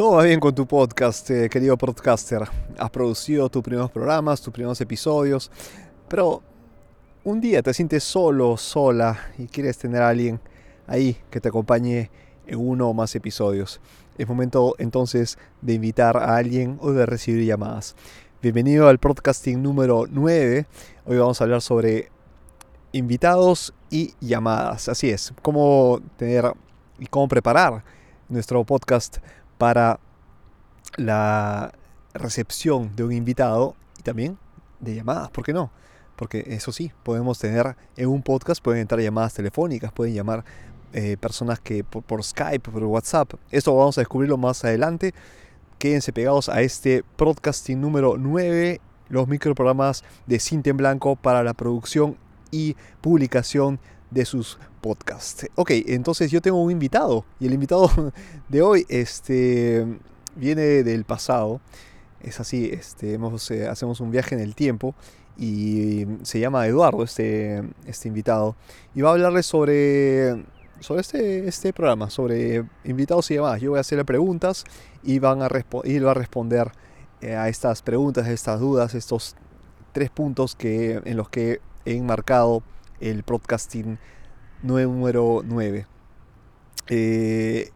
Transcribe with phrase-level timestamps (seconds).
[0.00, 2.44] Todo va bien con tu podcast, eh, querido podcaster.
[2.78, 5.50] Has producido tus primeros programas, tus primeros episodios,
[6.08, 6.40] pero
[7.22, 10.40] un día te sientes solo, sola y quieres tener a alguien
[10.86, 12.10] ahí que te acompañe
[12.46, 13.78] en uno o más episodios.
[14.16, 17.94] Es momento entonces de invitar a alguien o de recibir llamadas.
[18.40, 20.66] Bienvenido al podcasting número 9.
[21.04, 22.10] Hoy vamos a hablar sobre
[22.92, 24.88] invitados y llamadas.
[24.88, 26.54] Así es, cómo tener
[26.98, 27.84] y cómo preparar
[28.30, 29.18] nuestro podcast
[29.60, 30.00] para
[30.96, 31.70] la
[32.14, 34.38] recepción de un invitado y también
[34.80, 35.70] de llamadas, ¿por qué no?
[36.16, 40.46] Porque eso sí, podemos tener en un podcast, pueden entrar llamadas telefónicas, pueden llamar
[40.94, 43.34] eh, personas que por, Skype, por WhatsApp.
[43.50, 45.12] Esto vamos a descubrirlo más adelante.
[45.78, 51.52] Quédense pegados a este podcasting número 9, los microprogramas de Cinta en Blanco para la
[51.52, 52.16] producción
[52.50, 53.78] y publicación
[54.10, 55.46] de sus podcasts.
[55.54, 57.90] Ok, entonces yo tengo un invitado y el invitado
[58.48, 59.86] de hoy este,
[60.36, 61.60] viene del pasado.
[62.20, 64.94] Es así, este, eh, hacemos un viaje en el tiempo
[65.38, 68.56] y se llama Eduardo, este, este invitado,
[68.94, 70.44] y va a hablarles sobre,
[70.80, 73.60] sobre este, este programa, sobre invitados y demás.
[73.60, 74.64] Yo voy a hacerle preguntas
[75.02, 75.48] y, van a
[75.84, 76.72] y él va a responder
[77.22, 79.34] eh, a estas preguntas, a estas dudas, estos
[79.92, 82.62] tres puntos que, en los que he enmarcado
[83.00, 83.98] el podcasting
[84.62, 85.86] número 9.
[86.88, 87.70] Eh,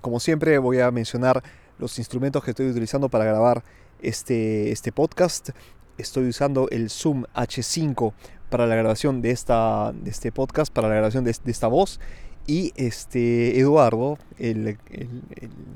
[0.00, 1.42] como siempre voy a mencionar
[1.78, 3.64] los instrumentos que estoy utilizando para grabar
[4.00, 5.50] este, este podcast.
[5.98, 8.12] Estoy usando el Zoom H5
[8.50, 12.00] para la grabación de, esta, de este podcast, para la grabación de, esta voz.
[12.46, 14.78] Y este Eduardo, el,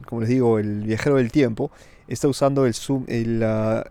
[0.06, 1.72] como les digo, el viajero del tiempo,
[2.06, 3.82] está usando el Zoom, el uh,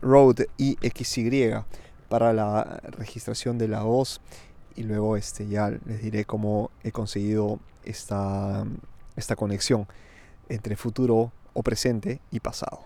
[0.00, 1.64] Rode IXY
[2.08, 4.20] para la registración de la voz
[4.76, 8.64] y luego este, ya les diré cómo he conseguido esta,
[9.16, 9.86] esta conexión
[10.48, 12.80] entre futuro o presente y pasado.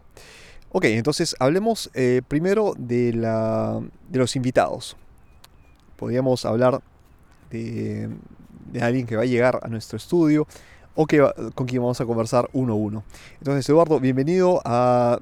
[0.71, 4.97] Ok, entonces hablemos eh, primero de, la, de los invitados.
[5.97, 6.81] Podríamos hablar
[7.51, 8.09] de,
[8.81, 10.47] alguien que va a llegar a nuestro estudio
[10.95, 11.23] o que
[11.55, 13.05] con quien vamos a conversar uno a uno.
[13.39, 15.21] Entonces, Eduardo, bienvenido a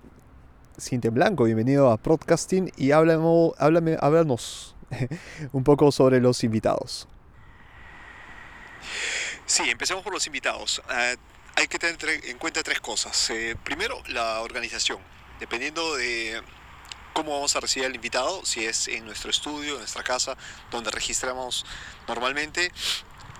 [0.80, 4.74] Cinta en Blanco, bienvenido a Podcasting y háblame, háblame, háblanos
[5.52, 7.06] un poco sobre los invitados.
[9.44, 10.80] Sí, empecemos por los invitados.
[10.88, 11.14] Ah,
[11.56, 13.28] hay que tener en cuenta tres cosas.
[13.28, 14.98] Eh, primero, la organización.
[15.38, 16.40] Dependiendo de
[17.12, 20.34] cómo vamos a recibir al invitado, si es en nuestro estudio, en nuestra casa,
[20.70, 21.66] donde registramos
[22.08, 22.72] normalmente,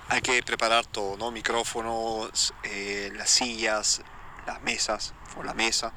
[0.09, 1.31] hay que preparar todo, ¿no?
[1.31, 4.03] Micrófonos, eh, las sillas,
[4.51, 5.93] las mesas o la mesa.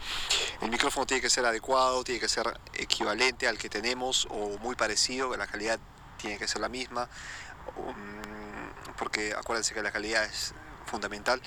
[0.61, 4.75] El micrófono tiene que ser adecuado, tiene que ser equivalente al que tenemos o muy
[4.75, 5.79] parecido, la calidad
[6.17, 7.09] tiene que ser la misma,
[7.75, 10.53] um, porque acuérdense que la calidad es
[10.85, 11.41] fundamental.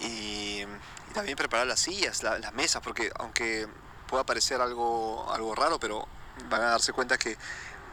[0.00, 0.64] Y,
[1.12, 3.66] también preparar las sillas, las mesas, porque aunque
[4.06, 6.06] pueda parecer algo, algo raro, pero
[6.50, 7.36] van a darse cuenta que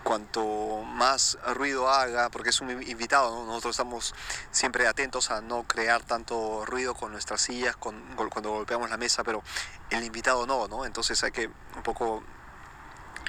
[0.06, 4.14] cuanto más ruido haga, porque es un invitado, nosotros estamos
[4.52, 8.00] siempre atentos a no crear tanto ruido con nuestras sillas, con,
[8.30, 9.42] cuando golpeamos la mesa, pero
[9.90, 10.86] el invitado no, ¿no?
[10.86, 12.24] Entonces hay que un poco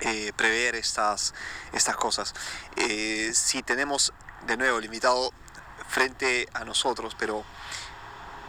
[0.02, 1.32] eh, prever estas,
[1.72, 2.34] estas cosas.
[2.76, 4.12] Eh, si tenemos
[4.46, 5.32] de nuevo el invitado
[5.88, 7.42] frente a nosotros, pero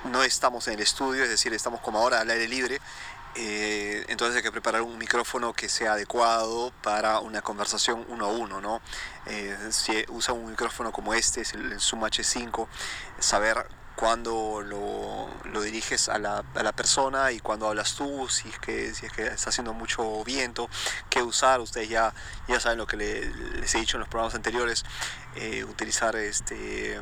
[0.08, 2.80] no estamos en el estudio, es decir, estamos como ahora al aire libre,
[3.40, 8.30] eh, entonces hay que preparar un micrófono que sea adecuado para una conversación uno a
[8.30, 8.82] uno, ¿no?
[9.28, 12.68] Eh, si usa un micrófono como este, es el, Zoom H5,
[13.20, 16.44] saber cuándo lo, diriges a la,
[16.76, 20.68] persona y cuándo hablas tú, si es que, si es que está haciendo mucho viento,
[21.10, 22.14] qué usar, ustedes ya,
[22.48, 24.84] ya saben lo que les he dicho en los programas anteriores,
[25.36, 27.00] eh, utilizar este,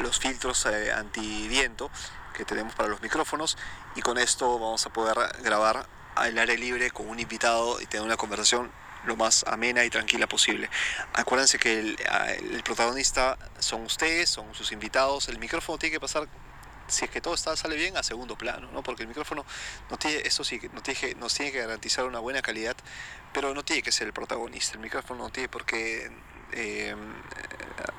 [0.00, 1.90] los filtros anti-viento
[2.34, 3.58] que tenemos para los micrófonos
[3.96, 8.04] y con esto vamos a poder grabar al aire libre con un invitado y tener
[8.06, 8.70] una conversación
[9.04, 10.68] lo más amena y tranquila posible.
[11.14, 16.28] Acuérdense que el, protagonista son ustedes, son sus invitados, el micrófono tiene que pasar
[16.88, 18.82] si es que todo está, sale bien a segundo plano, ¿no?
[18.82, 19.44] porque el micrófono
[19.90, 22.76] no tiene, eso sí, no tiene, nos tiene que garantizar una buena calidad,
[23.32, 26.10] pero no tiene que ser el protagonista, el micrófono no tiene por qué
[26.52, 26.94] eh,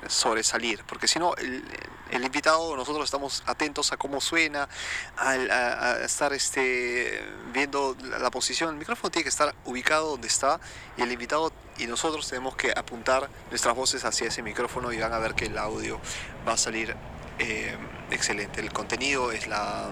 [0.08, 4.68] sobresalir, porque si no, el, invitado, nosotros estamos atentos a cómo suena,
[5.16, 10.60] a, estar este, viendo la, posición, el micrófono tiene que estar ubicado donde está
[10.96, 15.12] y el invitado y nosotros tenemos que apuntar nuestras voces hacia ese micrófono y van
[15.12, 16.00] a ver que el audio
[16.46, 16.94] va a salir
[17.38, 17.76] eh,
[18.10, 18.60] excelente.
[18.60, 19.90] El contenido es la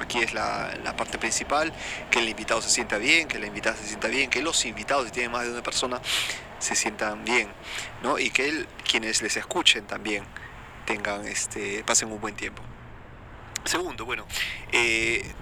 [0.00, 1.72] aquí es la, la, parte principal,
[2.10, 5.06] que el invitado se sienta bien, que la invitada se sienta bien, que los invitados,
[5.06, 6.00] si tienen más de una persona,
[6.60, 7.52] se sientan bien,
[8.02, 8.18] ¿no?
[8.18, 10.24] Y que quienes les escuchen también
[10.86, 12.62] tengan este, pasen un buen tiempo.
[13.64, 14.24] Segundo, bueno,
[14.72, 15.34] eh,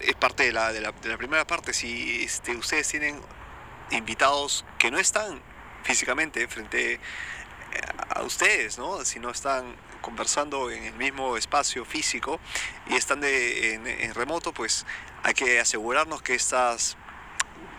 [0.00, 1.72] es parte de la, de la, primera parte.
[1.72, 3.20] Si este, ustedes tienen
[3.90, 5.42] invitados que no están
[5.82, 7.00] físicamente frente
[8.08, 9.04] a ustedes, ¿no?
[9.04, 12.38] Si no están conversando en el mismo espacio físico
[12.88, 14.86] y están de, en, remoto, pues
[15.22, 16.96] hay que asegurarnos que estas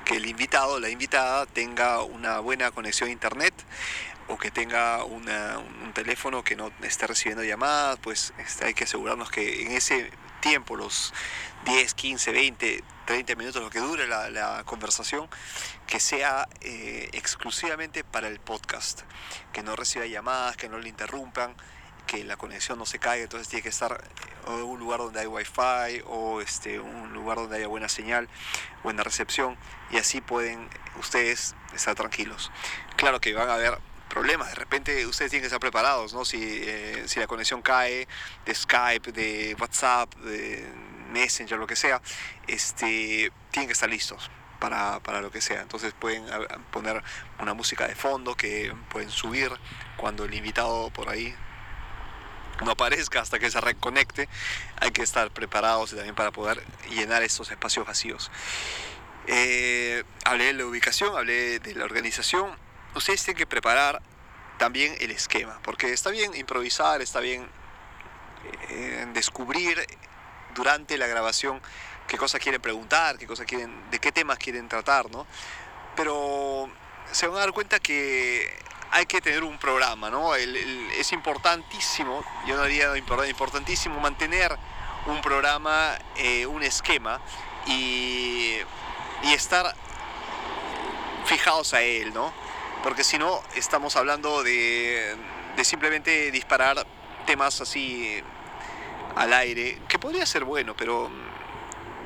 [0.05, 3.53] que el invitado, la invitada tenga una buena conexión a internet
[4.27, 5.25] o que tenga un
[5.93, 10.11] teléfono que no esté recibiendo llamadas, pues este, hay que asegurarnos que en ese
[10.45, 11.11] tiempo, los
[11.65, 15.27] 10, 15, 20, 30 minutos, lo que dure la, conversación,
[15.87, 19.01] que sea eh, exclusivamente para el podcast,
[19.51, 21.55] que no reciba llamadas, que no le interrumpan,
[22.23, 24.03] la conexión no se caiga, entonces tiene que estar
[24.47, 28.29] en un lugar donde hay wifi o este, un lugar donde haya buena señal,
[28.83, 29.57] buena recepción,
[29.91, 30.69] y así pueden
[30.99, 32.51] ustedes estar tranquilos.
[32.95, 33.79] Claro que van a haber
[34.09, 34.49] problemas.
[34.49, 36.25] De repente ustedes tienen que estar preparados, ¿no?
[36.25, 38.07] Si, eh, si la conexión cae
[38.45, 40.65] de Skype, de WhatsApp, de
[41.11, 42.01] Messenger, lo que sea,
[42.47, 44.31] este, tienen que estar listos.
[44.59, 45.61] Para, para, lo que sea.
[45.61, 46.25] Entonces pueden
[46.71, 47.03] poner
[47.39, 49.51] una música de fondo que pueden subir
[49.97, 51.35] cuando el invitado por ahí
[52.63, 54.29] no aparezca hasta que se reconecte.
[54.79, 58.31] Hay que estar preparados también para poder llenar estos espacios vacíos.
[59.27, 62.65] Eh, hablé de la ubicación, hablé de la organización
[62.95, 64.01] ustedes tienen que preparar
[64.57, 67.47] también el esquema, porque está bien improvisar, está bien
[68.69, 69.85] eh, descubrir
[70.55, 71.61] durante la grabación
[72.07, 75.27] qué cosas quieren preguntar, qué cosas quieren, de qué temas quieren tratar, ¿no?
[75.95, 76.69] Pero
[77.11, 78.49] se van a dar cuenta que
[78.95, 80.35] hay que tener un programa, ¿no?
[80.35, 84.57] es importantísimo, yo no diría importantísimo, mantener
[85.07, 87.19] un programa, eh, un esquema
[87.67, 88.55] y,
[89.33, 89.75] estar
[91.25, 92.31] fijados a él, ¿no?
[92.83, 95.17] porque si no estamos hablando de,
[95.63, 96.87] simplemente disparar
[97.25, 98.23] temas así
[99.17, 101.34] al aire, que podría ser bueno, pero mm,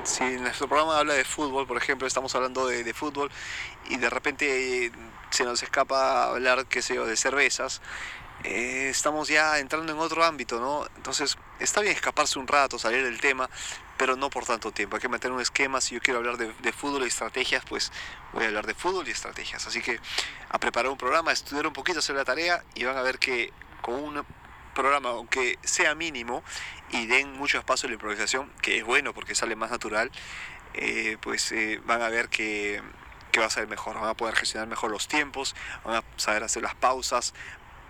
[0.04, 3.30] si nuestro programa habla de fútbol, por ejemplo, estamos hablando de, fútbol
[3.88, 4.92] y de repente
[5.30, 7.80] se nos escapa hablar, qué sé yo, de cervezas,
[8.44, 10.86] eh, estamos ya entrando en otro ámbito, ¿no?
[10.96, 13.50] Entonces, está bien escaparse un rato, salir del tema,
[13.98, 14.96] pero no por tanto tiempo.
[14.96, 15.80] Hay que meter un esquema.
[15.82, 17.92] Si yo quiero hablar de, fútbol y estrategias, pues
[18.32, 19.66] voy a hablar de fútbol y estrategias.
[19.66, 20.00] Así que
[20.48, 23.18] a preparar un programa, a estudiar un poquito, hacer la tarea y van a ver
[23.18, 23.52] que
[23.82, 24.24] con un
[24.80, 26.42] programa, aunque sea mínimo
[26.90, 30.10] y den mucho espacio a la improvisación, que es bueno porque sale más natural,
[30.74, 32.82] eh, pues eh, van a ver que,
[33.30, 35.54] que va a ser mejor, van a poder gestionar mejor los tiempos,
[35.84, 37.34] van a saber hacer las pausas,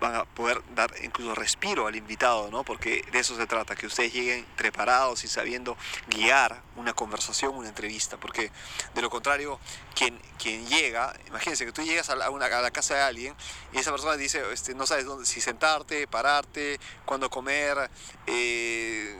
[0.01, 2.63] van a poder dar incluso respiro al invitado, ¿no?
[2.63, 5.77] Porque de eso se trata, que ustedes lleguen preparados y sabiendo
[6.07, 8.51] guiar una conversación, una entrevista, porque
[8.95, 9.59] de lo contrario,
[9.95, 13.35] quien, quien llega, imagínense que tú llegas a la, casa de alguien
[13.71, 17.91] y esa persona dice, este, no sabes dónde, si sentarte, pararte, cuándo comer,
[18.25, 19.15] eh,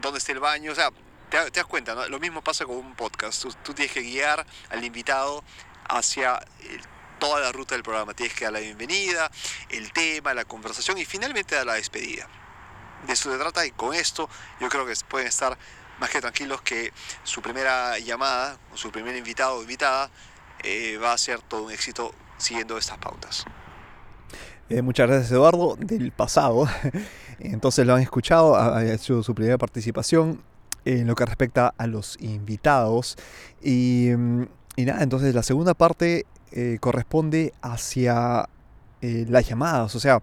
[0.00, 0.90] dónde está el baño, o sea,
[1.30, 2.06] te, das cuenta.
[2.08, 5.42] Lo mismo pasa con un podcast, tú, tú tienes que guiar al invitado
[5.88, 6.80] hacia el
[7.22, 8.14] toda la ruta del programa.
[8.14, 9.30] Tienes que dar la bienvenida,
[9.70, 12.26] el tema, la conversación y finalmente dar la despedida.
[13.06, 14.28] De eso se trata y con esto
[14.60, 15.56] yo creo que pueden estar
[16.00, 16.92] más que tranquilos que
[17.22, 20.10] su primera llamada o su primer invitado o invitada
[20.64, 23.44] eh, va a ser todo un éxito siguiendo estas pautas.
[24.68, 26.66] Eh, muchas gracias Eduardo del pasado.
[27.38, 30.42] Entonces lo han escuchado, ha hecho su primera participación
[30.84, 33.16] en lo que respecta a los invitados.
[33.62, 34.42] Y, mm,
[34.74, 38.48] y nada, entonces la segunda parte eh, corresponde hacia
[39.00, 39.94] eh, las llamadas.
[39.94, 40.20] O sea,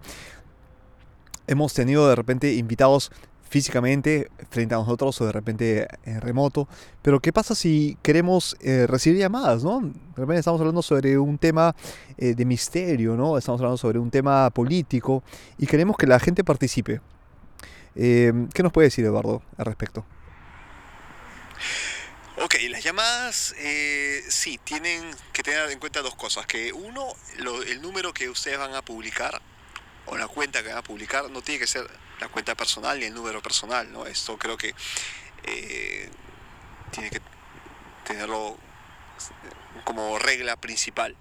[1.46, 3.10] hemos tenido de repente invitados
[3.48, 6.68] físicamente frente a nosotros o de repente en remoto.
[7.02, 9.64] Pero ¿qué pasa si queremos eh, recibir llamadas?
[9.64, 9.80] ¿no?
[9.80, 11.74] De repente estamos hablando sobre un tema
[12.16, 13.38] de misterio, ¿no?
[13.38, 15.22] estamos hablando sobre un tema político
[15.56, 17.00] y queremos que la gente participe.
[17.94, 20.04] ¿Qué nos puede decir Eduardo al respecto?
[22.42, 26.46] Ok, las llamadas eh, sí, tienen que tener en cuenta dos cosas.
[26.46, 29.42] Que uno, el número que ustedes van a publicar
[30.06, 31.86] o la cuenta que van a publicar no tiene que ser
[32.18, 34.06] la cuenta personal ni el número personal, ¿no?
[34.06, 34.74] Esto creo que
[35.42, 36.08] eh,
[36.90, 37.20] tiene que
[38.06, 38.56] tenerlo
[39.84, 41.14] como regla principal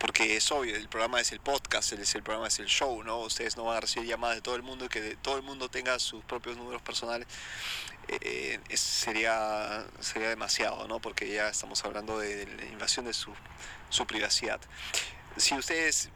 [0.00, 3.18] porque es obvio, el programa es el podcast, el, el programa es el show, ¿no?
[3.18, 5.68] Ustedes no van a recibir llamadas de todo el mundo y que todo el mundo
[5.68, 7.28] tenga sus propios números personales.
[8.08, 11.00] Eh, sería, sería demasiado, ¿no?
[11.00, 13.32] Porque ya estamos hablando de, la invasión de su,
[13.90, 14.58] su privacidad.
[15.36, 16.08] Si ustedes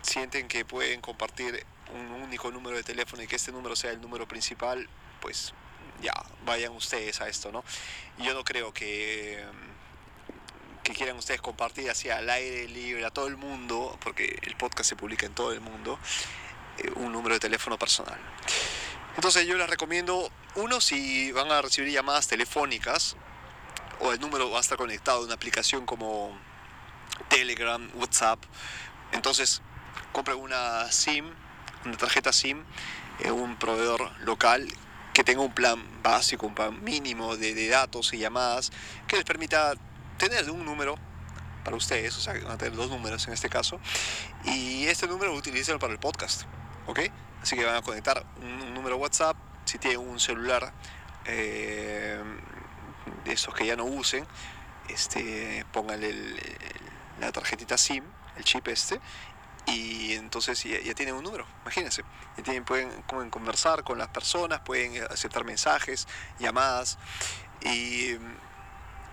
[0.00, 4.00] sienten que pueden compartir un único número de teléfono y que este número sea el
[4.00, 4.88] número principal,
[5.20, 5.52] pues
[6.00, 6.14] ya,
[6.46, 7.62] vayan ustedes a esto, ¿no?
[8.18, 9.44] Yo no creo que
[10.88, 14.88] que quieran ustedes compartir así al aire libre a todo el mundo, porque el podcast
[14.88, 15.98] se publica en todo el mundo,
[16.78, 18.18] eh, un número de teléfono personal.
[19.14, 23.16] Entonces yo les recomiendo, uno, si van a recibir llamadas telefónicas,
[24.00, 26.34] o el número va a estar conectado a una aplicación como
[27.28, 28.42] Telegram, WhatsApp,
[29.12, 29.60] entonces
[30.12, 31.26] compre una SIM,
[31.84, 32.64] una tarjeta SIM,
[33.18, 34.66] en un proveedor local
[35.12, 38.70] que tenga un plan básico, un plan mínimo de datos y llamadas
[39.06, 39.74] que les permita
[40.18, 40.96] tener un número
[41.64, 43.80] para ustedes, o sea, van a tener dos números en este caso,
[44.44, 46.42] y este número utilícenlo para el podcast,
[46.86, 47.00] ¿ok?
[47.42, 50.72] Así que van a conectar un, número WhatsApp, si tienen un celular
[51.24, 52.22] eh,
[53.24, 54.26] de esos que ya no usen,
[54.88, 56.14] este, pónganle
[57.20, 58.04] la tarjetita SIM,
[58.36, 59.00] el chip este,
[59.66, 62.02] y entonces ya, tienen un número, imagínense.
[62.42, 66.08] tienen, pueden, pueden, conversar con las personas, pueden aceptar mensajes,
[66.38, 66.98] llamadas
[67.60, 68.16] y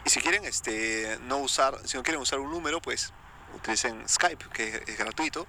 [0.06, 3.12] y si quieren este, no usar, si no quieren usar un número, pues
[3.56, 5.48] utilicen Skype, que es gratuito,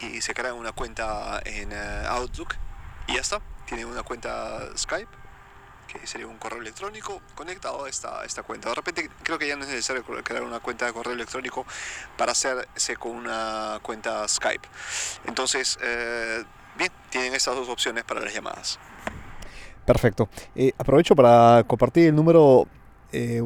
[0.00, 2.54] y se crean una cuenta en eh, Outlook
[3.06, 3.40] y ya está.
[3.66, 5.10] Tienen una cuenta Skype,
[5.86, 8.68] que sería un correo electrónico conectado a esta, esta cuenta.
[8.68, 11.66] De repente creo que ya no es necesario crear una cuenta de correo electrónico
[12.16, 14.68] para hacerse con una cuenta Skype.
[15.26, 16.44] Entonces, eh,
[16.76, 18.78] bien, tienen estas dos opciones para las llamadas.
[19.86, 20.28] Perfecto.
[20.54, 22.68] Eh, aprovecho para compartir el número
[23.12, 23.42] eh,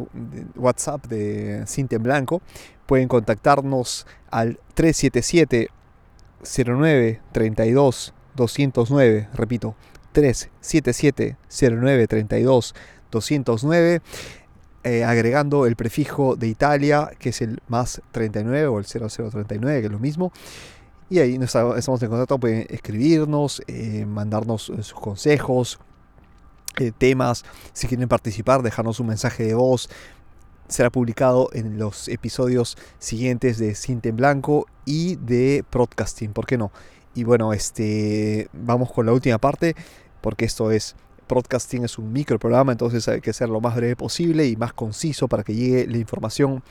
[0.57, 2.43] WhatsApp de Cinta en Blanco.
[2.87, 5.69] Pueden contactarnos al 377
[6.45, 9.29] 09 32 209.
[9.35, 9.75] Repito,
[10.13, 12.75] 377 09 32
[13.11, 14.03] 209.
[15.07, 19.93] agregando el prefijo de Italia, que es el más 39 o el 0039, que es
[19.93, 20.33] lo mismo.
[21.13, 25.79] Y ahí estamos en contacto, pueden escribirnos, eh, mandarnos sus consejos,
[26.79, 29.89] eh, temas, si quieren participar, dejarnos un mensaje de voz.
[30.69, 36.57] Será publicado en los episodios siguientes de Cinta en Blanco y de Broadcasting, ¿por qué
[36.57, 36.73] no?
[37.15, 39.77] Y bueno, este, vamos con la última parte,
[40.23, 40.97] porque esto es
[41.29, 44.73] Broadcasting es un micro programa, entonces hay que ser lo más breve posible y más
[44.73, 46.63] conciso para que llegue la información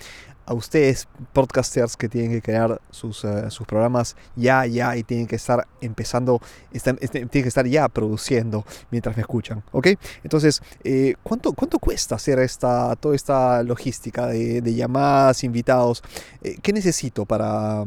[0.45, 5.27] a ustedes, podcasters que tienen que crear sus, eh, sus programas ya, ya y tienen
[5.27, 9.88] que estar empezando, están, este, tienen que estar ya produciendo mientras me escuchan, ¿ok?
[10.24, 16.03] Entonces, eh, ¿cuánto, ¿cuánto cuesta hacer esta, toda esta logística de, llamadas, invitados?
[16.43, 17.83] Eh, ¿Qué necesito para,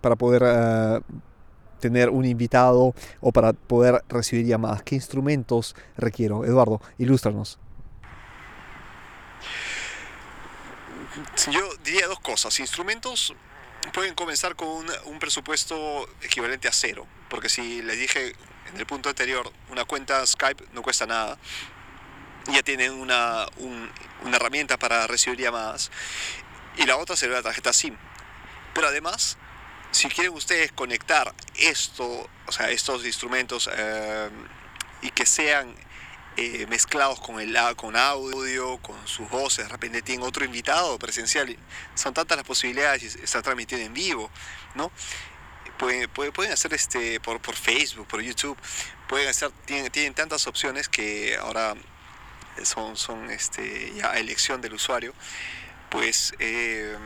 [0.00, 1.02] para poder
[1.80, 4.82] tener un invitado o para poder recibir llamadas?
[4.82, 6.44] ¿Qué instrumentos requiero?
[6.44, 7.58] Eduardo, ilústranos.
[11.50, 12.58] Yo diría dos cosas.
[12.60, 13.34] Instrumentos
[13.92, 14.68] pueden comenzar con
[15.04, 18.36] un, presupuesto equivalente a cero, porque si les dije
[18.72, 21.38] en el punto anterior, una cuenta Skype no cuesta nada,
[22.52, 25.90] ya tienen una, una herramienta para recibir llamadas,
[26.76, 27.96] y la otra sería la tarjeta SIM.
[28.74, 29.36] Pero además,
[29.90, 34.30] si quieren ustedes conectar esto, o sea, estos instrumentos eh,
[35.02, 35.74] y que sean
[36.36, 41.56] eh, mezclados con, el, con audio, con sus voces, de repente tienen otro invitado presencial.
[41.94, 44.30] Son tantas las posibilidades está transmitiendo en vivo,
[44.74, 44.90] ¿no?
[45.78, 48.56] Pueden, pueden, hacer este por, por Facebook, por YouTube,
[49.08, 51.74] pueden hacer, tienen, tienen tantas opciones que ahora
[52.64, 55.14] son, son este, ya elección del usuario.
[55.88, 56.96] Pues eh,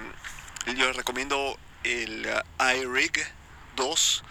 [0.66, 2.26] yo les recomiendo el
[2.58, 3.12] iRig
[3.76, 4.24] 2,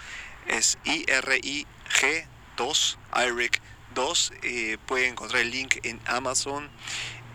[0.48, 2.98] es I-R-I-G 2,
[3.28, 3.63] iRig
[3.94, 6.70] Dos, eh, pueden encontrar el link en Amazon,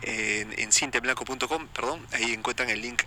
[0.03, 3.03] en, en cinteblanco.com, perdón, ahí encuentran el link.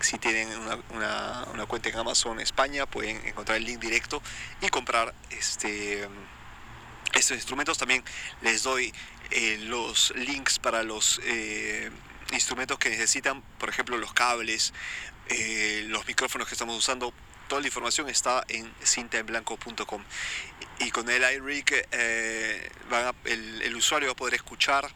[0.00, 0.48] Si tienen
[0.90, 4.22] una, cuenta en Amazon España, pueden encontrar el link directo
[4.60, 6.06] y comprar este,
[7.14, 7.78] estos instrumentos.
[7.78, 8.04] También
[8.42, 8.92] les doy
[9.30, 11.90] eh, los links para los eh,
[12.32, 14.74] instrumentos que necesitan, por ejemplo, los cables,
[15.86, 17.12] los micrófonos que estamos usando
[17.48, 20.02] Toda la información está en cintaenblanco.com.
[20.80, 22.70] Y con el iRig eh,
[23.24, 24.90] el, usuario va a poder escuchar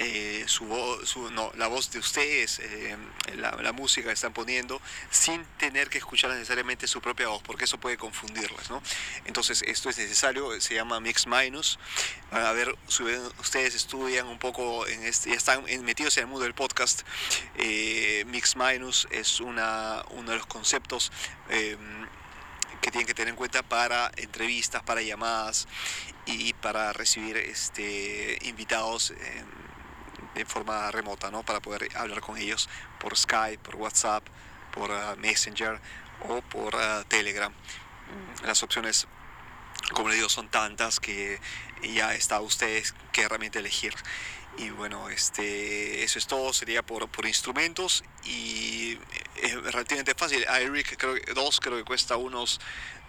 [0.00, 0.64] eh, su,
[1.32, 2.96] no, la voz de ustedes, eh,
[3.36, 7.78] la, música que están poniendo, sin tener que escuchar necesariamente su propia voz, porque eso
[7.78, 8.70] puede confundirlas.
[8.70, 8.80] ¿no?
[9.24, 11.80] Entonces, esto es necesario, se llama Mix Minus.
[12.30, 12.76] Van a ver,
[13.40, 17.02] ustedes estudian un poco, en este, ya están metidos en el mundo del podcast.
[17.56, 21.10] Eh, Mix Minus es una, uno de los conceptos
[21.48, 22.06] em,
[22.80, 25.66] que tienen que tener en cuenta para entrevistas, para llamadas
[26.26, 29.12] y para recibir este, invitados
[30.38, 31.42] de forma remota, ¿no?
[31.42, 32.68] Para poder hablar con ellos
[33.00, 34.24] por Skype, por WhatsApp,
[34.72, 35.80] por ah, Messenger
[36.28, 37.52] o por ah, Telegram.
[37.52, 39.08] Mm, las opciones,
[39.92, 41.40] como les digo, son tantas que
[41.82, 43.94] ya está ustedes qué herramienta elegir.
[44.58, 48.98] Y bueno, este, eso es todo, sería por, por instrumentos y
[49.36, 50.44] es relativamente fácil.
[50.62, 52.60] iRig creo que 2 creo que cuesta unos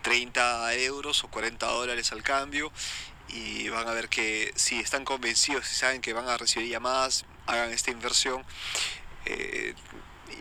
[0.02, 2.72] 30 euros o 40 dólares al cambio
[3.30, 7.26] y van a ver que si están convencidos y saben que van a recibir llamadas,
[7.48, 8.44] hagan esta inversión
[9.26, 9.74] eh,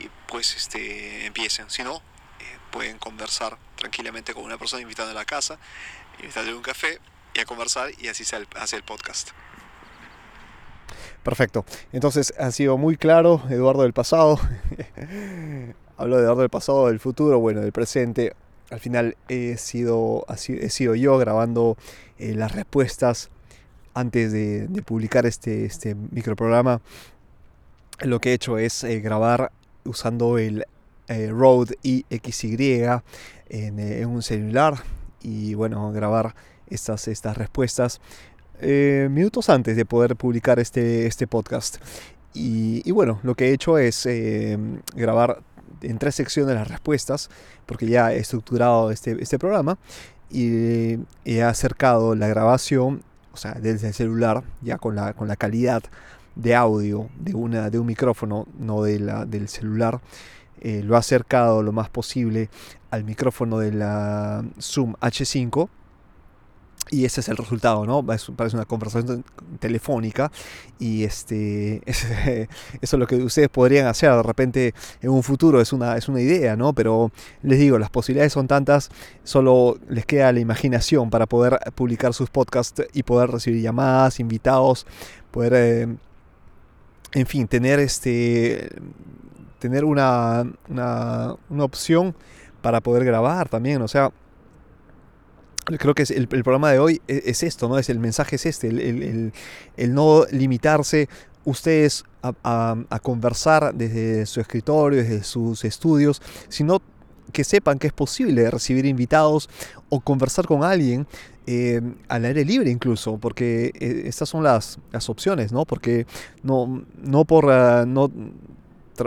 [0.00, 1.70] y pues este, empiecen.
[1.70, 5.58] Si no, eh, pueden conversar tranquilamente con una persona invitada a la casa,
[6.20, 7.00] invitarle un café
[7.34, 9.30] y a conversar y así se hace el podcast.
[11.22, 11.64] Perfecto.
[11.92, 14.40] Entonces ha sido muy claro, Eduardo del pasado.
[15.96, 18.34] Hablo de Eduardo del pasado, del futuro, bueno, del presente.
[18.70, 21.76] Al final he sido, he sido yo grabando
[22.18, 23.30] eh, las respuestas
[23.94, 26.80] antes de, publicar este, este microprograma.
[28.00, 29.52] Lo que he hecho es eh, grabar
[29.84, 30.66] usando el
[31.08, 32.84] eh, Rode IXY
[33.48, 34.74] en, en, un celular
[35.22, 36.34] y bueno, grabar
[36.68, 38.00] estas, estas respuestas
[38.60, 41.76] eh, minutos antes de poder publicar este, este podcast.
[42.34, 44.56] Y, bueno, lo que he hecho es eh,
[44.94, 45.42] grabar
[45.82, 47.30] en tres secciones las respuestas,
[47.66, 49.78] porque ya he estructurado este, este programa
[50.30, 55.36] y he acercado la grabación, o sea, desde el celular, ya con la, con la
[55.36, 55.82] calidad
[56.34, 60.00] de audio de, una, de un micrófono, no de la, del celular.
[60.60, 62.50] Eh, lo he acercado lo más posible
[62.90, 65.68] al micrófono de la Zoom H5
[66.90, 68.04] y ese es el resultado, ¿no?
[68.04, 69.24] parece una conversación
[69.58, 70.30] telefónica
[70.78, 72.48] y este, eso
[72.80, 76.20] es lo que ustedes podrían hacer de repente en un futuro, es una, es una
[76.20, 76.72] idea, ¿no?
[76.72, 77.10] Pero
[77.42, 78.90] les digo, las posibilidades son tantas,
[79.24, 84.86] solo les queda la imaginación para poder publicar sus podcasts y poder recibir llamadas, invitados,
[85.30, 85.96] poder, eh,
[87.12, 88.70] en fin, tener, este,
[89.58, 92.14] tener una, una, una opción
[92.62, 94.12] para poder grabar también, o sea,
[95.76, 97.78] creo que el, programa de hoy e, es, esto, ¿no?
[97.78, 99.32] Es el mensaje es este, el,
[99.94, 101.08] no limitarse
[101.44, 106.80] ustedes a, conversar desde su escritorio, desde sus estudios, sino
[107.32, 109.50] que sepan que es posible recibir invitados
[109.90, 111.06] o conversar con alguien
[111.46, 115.64] eh, al aire libre incluso, porque eh, estas son las, las opciones, ¿no?
[115.64, 116.06] Porque
[116.42, 118.10] no, no por ah, no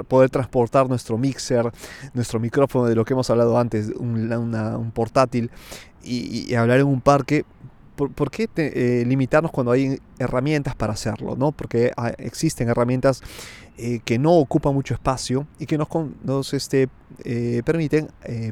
[0.07, 1.71] poder transportar nuestro mixer,
[2.13, 5.51] nuestro micrófono de lo que hemos hablado antes, un portátil,
[6.03, 7.45] y, hablar en un parque,
[7.95, 11.35] ¿por, qué eh, limitarnos cuando hay herramientas para hacerlo?
[11.35, 11.51] ¿no?
[11.51, 13.21] Porque existen herramientas
[13.77, 15.87] eh, que no ocupan mucho espacio y que nos,
[16.23, 16.89] nos este,
[17.23, 18.09] eh, permiten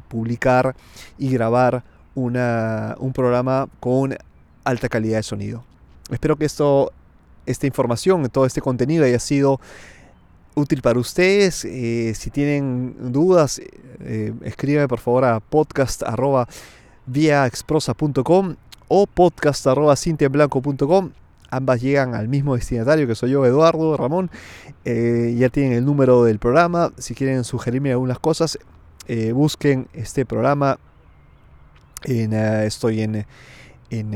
[0.08, 0.76] publicar
[1.18, 1.84] y grabar
[2.16, 4.16] una, un programa con
[4.64, 5.64] alta calidad de sonido.
[6.12, 6.92] Espero que esto,
[7.46, 9.60] esta información, todo este contenido haya sido
[10.60, 11.56] útil para ustedes.
[11.56, 13.62] si tienen dudas,
[14.44, 16.04] escríbeme por favor a podcast
[17.16, 18.56] exprosa.com
[18.88, 21.12] o podcast.cintienblanco.com.
[21.52, 24.30] Ambas llegan al mismo destinatario que soy yo, Eduardo Ramón.
[24.86, 26.92] Eh, ya tienen el número del programa.
[26.98, 28.60] Si quieren sugerirme algunas cosas,
[29.08, 30.78] eh, busquen este programa.
[32.04, 33.26] Eh, estoy en,
[33.90, 34.12] en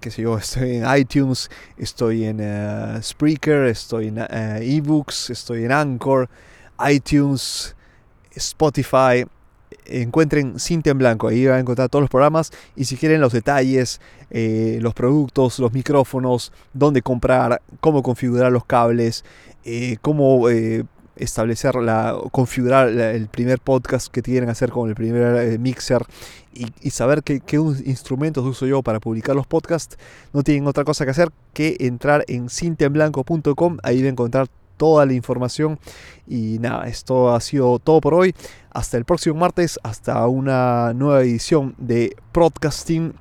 [0.00, 6.28] qué sé yo, estoy en iTunes, estoy en Spreaker, estoy en eBooks, estoy en Anchor,
[6.88, 7.74] iTunes,
[8.34, 9.26] Spotify.
[9.86, 12.52] Encuentren Cinta en Blanco, ahí van a encontrar todos los programas.
[12.76, 19.24] Y si quieren los detalles, los productos, los micrófonos, dónde comprar, cómo configurar los cables,
[20.00, 20.46] cómo
[21.20, 26.04] establecer la, configurar el primer podcast que quieren hacer con el primer mixer
[26.52, 29.96] y, saber qué, qué, instrumentos uso yo para publicar los podcasts,
[30.32, 34.48] no tienen otra cosa que hacer que entrar en cintaenblanco.com, ahí van a encontrar
[34.80, 35.78] toda la información.
[36.26, 38.34] Y nada, esto ha sido todo por hoy.
[38.70, 43.12] Hasta el próximo martes, hasta una nueva edición de Podcasting.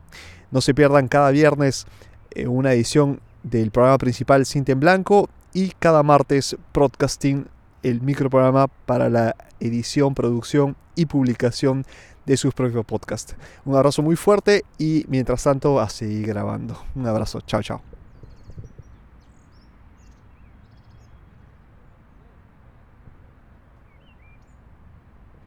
[0.51, 1.85] No se pierdan cada viernes
[2.31, 7.45] eh, una edición del programa principal Cinta en Blanco y cada martes Podcasting,
[7.83, 11.85] el microprograma para la edición, producción y publicación
[12.25, 13.35] de sus propios podcasts.
[13.65, 16.77] Un abrazo muy fuerte y mientras tanto a seguir grabando.
[16.95, 17.88] Un abrazo, chao chao.